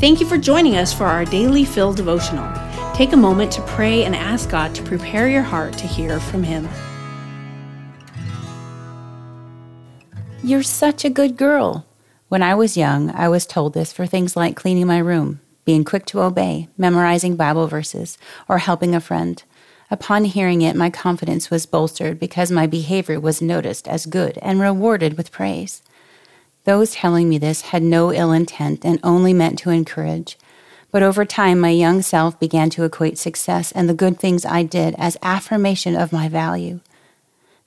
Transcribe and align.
Thank 0.00 0.18
you 0.18 0.26
for 0.26 0.38
joining 0.38 0.78
us 0.78 0.94
for 0.94 1.04
our 1.04 1.26
daily 1.26 1.62
Fill 1.62 1.92
devotional. 1.92 2.50
Take 2.94 3.12
a 3.12 3.18
moment 3.18 3.52
to 3.52 3.62
pray 3.66 4.04
and 4.04 4.16
ask 4.16 4.48
God 4.48 4.74
to 4.74 4.82
prepare 4.82 5.28
your 5.28 5.42
heart 5.42 5.74
to 5.76 5.86
hear 5.86 6.18
from 6.18 6.42
Him. 6.42 6.66
You're 10.42 10.62
such 10.62 11.04
a 11.04 11.10
good 11.10 11.36
girl. 11.36 11.84
When 12.28 12.42
I 12.42 12.54
was 12.54 12.78
young, 12.78 13.10
I 13.10 13.28
was 13.28 13.44
told 13.44 13.74
this 13.74 13.92
for 13.92 14.06
things 14.06 14.36
like 14.36 14.56
cleaning 14.56 14.86
my 14.86 14.96
room, 14.96 15.42
being 15.66 15.84
quick 15.84 16.06
to 16.06 16.22
obey, 16.22 16.68
memorizing 16.78 17.36
Bible 17.36 17.66
verses, 17.66 18.16
or 18.48 18.56
helping 18.56 18.94
a 18.94 19.02
friend. 19.02 19.42
Upon 19.90 20.24
hearing 20.24 20.62
it, 20.62 20.76
my 20.76 20.88
confidence 20.88 21.50
was 21.50 21.66
bolstered 21.66 22.18
because 22.18 22.50
my 22.50 22.66
behavior 22.66 23.20
was 23.20 23.42
noticed 23.42 23.86
as 23.86 24.06
good 24.06 24.38
and 24.40 24.62
rewarded 24.62 25.18
with 25.18 25.30
praise. 25.30 25.82
Those 26.70 26.92
telling 26.92 27.28
me 27.28 27.36
this 27.36 27.62
had 27.62 27.82
no 27.82 28.12
ill 28.12 28.30
intent 28.30 28.84
and 28.84 29.00
only 29.02 29.32
meant 29.32 29.58
to 29.58 29.70
encourage. 29.70 30.38
But 30.92 31.02
over 31.02 31.24
time, 31.24 31.58
my 31.58 31.70
young 31.70 32.00
self 32.00 32.38
began 32.38 32.70
to 32.70 32.84
equate 32.84 33.18
success 33.18 33.72
and 33.72 33.88
the 33.88 33.92
good 34.02 34.20
things 34.20 34.44
I 34.44 34.62
did 34.62 34.94
as 34.96 35.16
affirmation 35.20 35.96
of 35.96 36.12
my 36.12 36.28
value. 36.28 36.78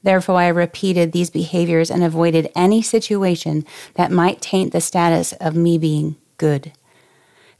Therefore, 0.04 0.38
I 0.40 0.48
repeated 0.48 1.12
these 1.12 1.30
behaviors 1.30 1.92
and 1.92 2.02
avoided 2.02 2.50
any 2.56 2.82
situation 2.82 3.66
that 3.96 4.10
might 4.10 4.40
taint 4.40 4.72
the 4.72 4.80
status 4.80 5.34
of 5.34 5.54
me 5.54 5.78
being 5.78 6.16
good. 6.38 6.72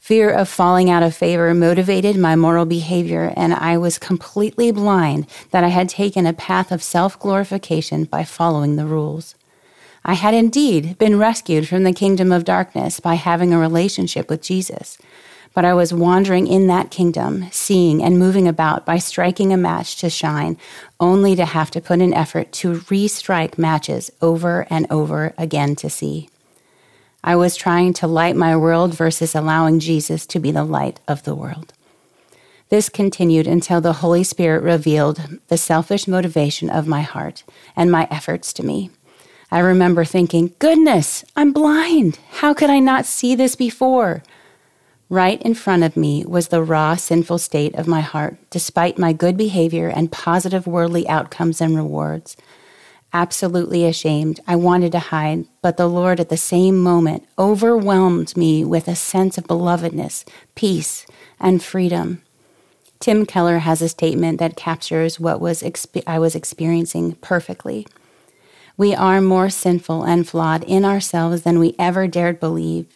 Fear 0.00 0.30
of 0.30 0.48
falling 0.48 0.88
out 0.88 1.02
of 1.02 1.14
favor 1.14 1.52
motivated 1.52 2.16
my 2.16 2.36
moral 2.36 2.64
behavior, 2.64 3.34
and 3.36 3.52
I 3.52 3.76
was 3.76 3.98
completely 3.98 4.70
blind 4.70 5.26
that 5.50 5.62
I 5.62 5.68
had 5.68 5.90
taken 5.90 6.24
a 6.24 6.32
path 6.32 6.72
of 6.72 6.82
self 6.82 7.18
glorification 7.18 8.04
by 8.04 8.24
following 8.24 8.76
the 8.76 8.86
rules. 8.86 9.34
I 10.04 10.14
had 10.14 10.34
indeed 10.34 10.98
been 10.98 11.18
rescued 11.18 11.66
from 11.66 11.84
the 11.84 11.92
kingdom 11.92 12.30
of 12.30 12.44
darkness 12.44 13.00
by 13.00 13.14
having 13.14 13.52
a 13.52 13.58
relationship 13.58 14.28
with 14.28 14.42
Jesus 14.42 14.98
but 15.54 15.64
I 15.64 15.72
was 15.72 15.94
wandering 15.94 16.48
in 16.48 16.66
that 16.66 16.90
kingdom, 16.90 17.46
seeing 17.52 18.02
and 18.02 18.18
moving 18.18 18.48
about 18.48 18.84
by 18.84 18.98
striking 18.98 19.52
a 19.52 19.56
match 19.56 19.96
to 19.98 20.10
shine, 20.10 20.58
only 20.98 21.36
to 21.36 21.44
have 21.44 21.70
to 21.70 21.80
put 21.80 22.00
in 22.00 22.12
effort 22.12 22.50
to 22.54 22.80
restrike 22.80 23.56
matches 23.56 24.10
over 24.20 24.66
and 24.68 24.86
over 24.90 25.32
again 25.38 25.76
to 25.76 25.88
see. 25.88 26.28
I 27.22 27.36
was 27.36 27.56
trying 27.56 27.92
to 27.94 28.08
light 28.08 28.36
my 28.36 28.56
world 28.56 28.94
versus 28.94 29.34
allowing 29.34 29.78
Jesus 29.78 30.26
to 30.26 30.40
be 30.40 30.50
the 30.50 30.64
light 30.64 30.98
of 31.06 31.22
the 31.22 31.36
world. 31.36 31.72
This 32.68 32.88
continued 32.88 33.46
until 33.46 33.80
the 33.80 33.94
Holy 33.94 34.24
Spirit 34.24 34.62
revealed 34.62 35.38
the 35.46 35.56
selfish 35.56 36.08
motivation 36.08 36.68
of 36.68 36.88
my 36.88 37.02
heart 37.02 37.44
and 37.76 37.92
my 37.92 38.08
efforts 38.10 38.52
to 38.54 38.66
me. 38.66 38.90
I 39.54 39.60
remember 39.60 40.04
thinking, 40.04 40.52
Goodness, 40.58 41.24
I'm 41.36 41.52
blind. 41.52 42.18
How 42.40 42.54
could 42.54 42.70
I 42.70 42.80
not 42.80 43.06
see 43.06 43.36
this 43.36 43.54
before? 43.54 44.24
Right 45.08 45.40
in 45.42 45.54
front 45.54 45.84
of 45.84 45.96
me 45.96 46.24
was 46.26 46.48
the 46.48 46.60
raw, 46.60 46.96
sinful 46.96 47.38
state 47.38 47.72
of 47.76 47.86
my 47.86 48.00
heart, 48.00 48.36
despite 48.50 48.98
my 48.98 49.12
good 49.12 49.36
behavior 49.36 49.86
and 49.86 50.10
positive 50.10 50.66
worldly 50.66 51.08
outcomes 51.08 51.60
and 51.60 51.76
rewards. 51.76 52.36
Absolutely 53.12 53.86
ashamed, 53.86 54.40
I 54.48 54.56
wanted 54.56 54.90
to 54.90 54.98
hide, 54.98 55.46
but 55.62 55.76
the 55.76 55.88
Lord 55.88 56.18
at 56.18 56.30
the 56.30 56.36
same 56.36 56.80
moment 56.80 57.22
overwhelmed 57.38 58.36
me 58.36 58.64
with 58.64 58.88
a 58.88 58.96
sense 58.96 59.38
of 59.38 59.46
belovedness, 59.46 60.24
peace, 60.56 61.06
and 61.38 61.62
freedom. 61.62 62.22
Tim 62.98 63.24
Keller 63.24 63.58
has 63.58 63.80
a 63.80 63.88
statement 63.88 64.40
that 64.40 64.56
captures 64.56 65.20
what 65.20 65.40
was 65.40 65.62
exp- 65.62 66.02
I 66.08 66.18
was 66.18 66.34
experiencing 66.34 67.12
perfectly. 67.20 67.86
We 68.76 68.94
are 68.94 69.20
more 69.20 69.50
sinful 69.50 70.02
and 70.02 70.28
flawed 70.28 70.64
in 70.64 70.84
ourselves 70.84 71.42
than 71.42 71.58
we 71.58 71.76
ever 71.78 72.08
dared 72.08 72.40
believe. 72.40 72.86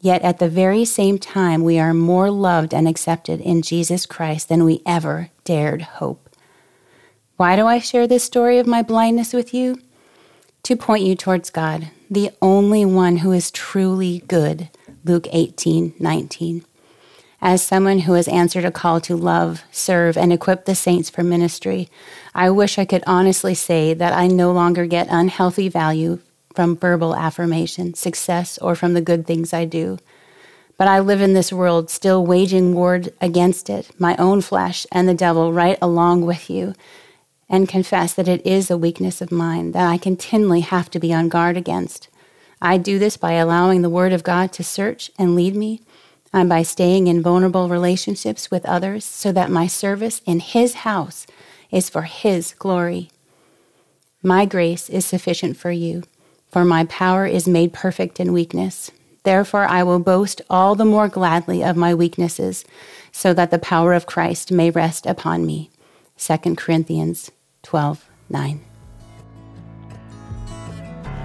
Yet 0.00 0.20
at 0.22 0.38
the 0.38 0.50
very 0.50 0.84
same 0.84 1.18
time, 1.18 1.64
we 1.64 1.78
are 1.78 1.94
more 1.94 2.30
loved 2.30 2.74
and 2.74 2.86
accepted 2.86 3.40
in 3.40 3.62
Jesus 3.62 4.04
Christ 4.04 4.50
than 4.50 4.64
we 4.64 4.82
ever 4.84 5.30
dared 5.44 5.82
hope. 5.82 6.28
Why 7.36 7.56
do 7.56 7.66
I 7.66 7.78
share 7.78 8.06
this 8.06 8.22
story 8.22 8.58
of 8.58 8.66
my 8.66 8.82
blindness 8.82 9.32
with 9.32 9.54
you? 9.54 9.80
To 10.64 10.76
point 10.76 11.04
you 11.04 11.14
towards 11.14 11.50
God, 11.50 11.90
the 12.10 12.30
only 12.42 12.84
one 12.84 13.18
who 13.18 13.32
is 13.32 13.50
truly 13.50 14.22
good. 14.28 14.68
Luke 15.04 15.26
18 15.32 15.94
19. 15.98 16.64
As 17.46 17.60
someone 17.60 17.98
who 17.98 18.14
has 18.14 18.26
answered 18.26 18.64
a 18.64 18.70
call 18.70 19.02
to 19.02 19.14
love, 19.14 19.64
serve, 19.70 20.16
and 20.16 20.32
equip 20.32 20.64
the 20.64 20.74
saints 20.74 21.10
for 21.10 21.22
ministry, 21.22 21.90
I 22.34 22.48
wish 22.48 22.78
I 22.78 22.86
could 22.86 23.04
honestly 23.06 23.54
say 23.54 23.92
that 23.92 24.14
I 24.14 24.28
no 24.28 24.50
longer 24.50 24.86
get 24.86 25.08
unhealthy 25.10 25.68
value 25.68 26.20
from 26.54 26.74
verbal 26.74 27.14
affirmation, 27.14 27.92
success, 27.92 28.56
or 28.56 28.74
from 28.74 28.94
the 28.94 29.02
good 29.02 29.26
things 29.26 29.52
I 29.52 29.66
do. 29.66 29.98
But 30.78 30.88
I 30.88 31.00
live 31.00 31.20
in 31.20 31.34
this 31.34 31.52
world 31.52 31.90
still 31.90 32.24
waging 32.24 32.74
war 32.74 33.02
against 33.20 33.68
it, 33.68 33.90
my 34.00 34.16
own 34.16 34.40
flesh 34.40 34.86
and 34.90 35.06
the 35.06 35.12
devil 35.12 35.52
right 35.52 35.76
along 35.82 36.24
with 36.24 36.48
you, 36.48 36.72
and 37.50 37.68
confess 37.68 38.14
that 38.14 38.26
it 38.26 38.44
is 38.46 38.70
a 38.70 38.78
weakness 38.78 39.20
of 39.20 39.30
mine 39.30 39.72
that 39.72 39.86
I 39.86 39.98
continually 39.98 40.62
have 40.62 40.90
to 40.92 40.98
be 40.98 41.12
on 41.12 41.28
guard 41.28 41.58
against. 41.58 42.08
I 42.62 42.78
do 42.78 42.98
this 42.98 43.18
by 43.18 43.32
allowing 43.32 43.82
the 43.82 43.90
Word 43.90 44.14
of 44.14 44.24
God 44.24 44.50
to 44.54 44.64
search 44.64 45.10
and 45.18 45.34
lead 45.34 45.54
me, 45.54 45.82
and 46.34 46.50
by 46.50 46.62
staying 46.62 47.06
in 47.06 47.22
vulnerable 47.22 47.70
relationships 47.70 48.50
with 48.50 48.66
others 48.66 49.06
so 49.06 49.32
that 49.32 49.50
my 49.50 49.66
service 49.66 50.20
in 50.26 50.40
His 50.40 50.74
house 50.74 51.26
is 51.70 51.88
for 51.88 52.02
His 52.02 52.52
glory. 52.52 53.08
My 54.22 54.44
grace 54.44 54.90
is 54.90 55.06
sufficient 55.06 55.56
for 55.56 55.70
you 55.70 56.02
for 56.54 56.64
my 56.64 56.84
power 56.84 57.26
is 57.26 57.48
made 57.48 57.72
perfect 57.72 58.20
in 58.20 58.32
weakness. 58.32 58.92
Therefore, 59.24 59.64
I 59.64 59.82
will 59.82 59.98
boast 59.98 60.40
all 60.48 60.76
the 60.76 60.84
more 60.84 61.08
gladly 61.08 61.64
of 61.64 61.76
my 61.76 61.92
weaknesses, 61.92 62.64
so 63.10 63.34
that 63.34 63.50
the 63.50 63.58
power 63.58 63.92
of 63.92 64.06
Christ 64.06 64.52
may 64.52 64.70
rest 64.70 65.04
upon 65.04 65.44
me. 65.44 65.70
2 66.16 66.54
Corinthians 66.54 67.32
12 67.64 68.08
9. 68.30 68.73